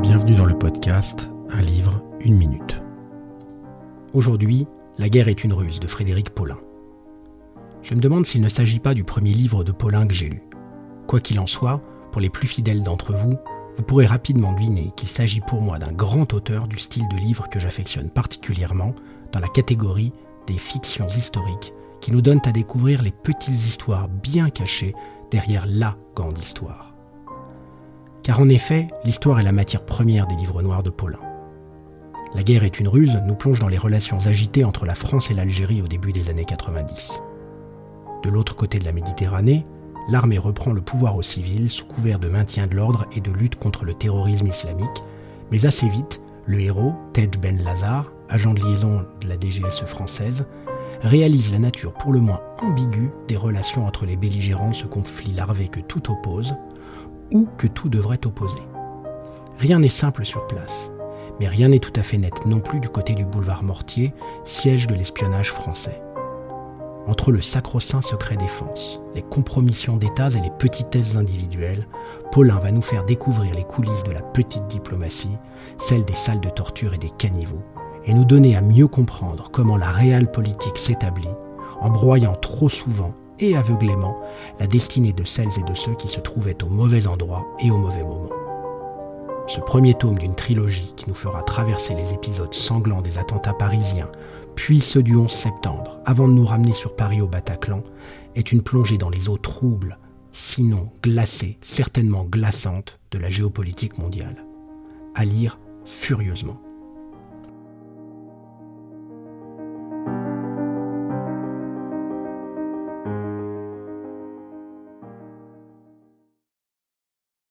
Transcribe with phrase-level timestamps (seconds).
[0.00, 2.82] bienvenue dans le podcast Un livre, une minute.
[4.14, 4.66] Aujourd'hui,
[4.96, 6.56] La guerre est une ruse de Frédéric Paulin.
[7.82, 10.42] Je me demande s'il ne s'agit pas du premier livre de Paulin que j'ai lu.
[11.06, 11.82] Quoi qu'il en soit,
[12.12, 13.34] pour les plus fidèles d'entre vous,
[13.76, 17.50] vous pourrez rapidement deviner qu'il s'agit pour moi d'un grand auteur du style de livre
[17.50, 18.94] que j'affectionne particulièrement
[19.32, 20.12] dans la catégorie
[20.46, 24.94] des fictions historiques qui nous donnent à découvrir les petites histoires bien cachées
[25.30, 26.94] derrière la grande histoire.
[28.22, 31.18] Car en effet, l'histoire est la matière première des livres noirs de Paulin.
[32.34, 35.34] La guerre est une ruse nous plonge dans les relations agitées entre la France et
[35.34, 37.20] l'Algérie au début des années 90.
[38.22, 39.64] De l'autre côté de la Méditerranée,
[40.08, 43.56] l'armée reprend le pouvoir aux civils sous couvert de maintien de l'ordre et de lutte
[43.56, 45.02] contre le terrorisme islamique,
[45.50, 50.46] mais assez vite, le héros, Tej Ben Lazar, agent de liaison de la DGSE française,
[51.02, 55.32] réalise la nature pour le moins ambiguë des relations entre les belligérants de ce conflit
[55.32, 56.54] larvé que tout oppose,
[57.58, 58.62] que tout devrait opposer.
[59.58, 60.90] Rien n'est simple sur place,
[61.38, 64.12] mais rien n'est tout à fait net non plus du côté du boulevard Mortier,
[64.44, 66.00] siège de l'espionnage français.
[67.06, 71.86] Entre le sacro-saint secret défense, les compromissions d'États et les petitesses individuelles,
[72.30, 75.38] Paulin va nous faire découvrir les coulisses de la petite diplomatie,
[75.78, 77.64] celles des salles de torture et des caniveaux,
[78.04, 81.28] et nous donner à mieux comprendre comment la réelle politique s'établit,
[81.80, 84.16] en broyant trop souvent et aveuglément
[84.58, 87.76] la destinée de celles et de ceux qui se trouvaient au mauvais endroit et au
[87.76, 88.30] mauvais moment.
[89.46, 94.10] Ce premier tome d'une trilogie qui nous fera traverser les épisodes sanglants des attentats parisiens,
[94.54, 97.82] puis ceux du 11 septembre, avant de nous ramener sur Paris au Bataclan,
[98.36, 99.98] est une plongée dans les eaux troubles,
[100.32, 104.44] sinon glacées, certainement glaçantes, de la géopolitique mondiale.
[105.16, 106.60] À lire furieusement.